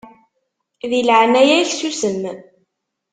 Di 0.89 1.01
leɛnaya-k 1.07 1.69
susem. 1.79 2.21